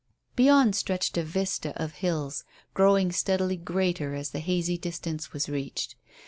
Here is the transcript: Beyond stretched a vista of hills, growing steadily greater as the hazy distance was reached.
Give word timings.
Beyond 0.35 0.75
stretched 0.75 1.15
a 1.15 1.23
vista 1.23 1.79
of 1.79 1.91
hills, 2.01 2.43
growing 2.73 3.11
steadily 3.11 3.55
greater 3.55 4.15
as 4.15 4.31
the 4.31 4.39
hazy 4.39 4.75
distance 4.79 5.31
was 5.31 5.47
reached. 5.47 5.93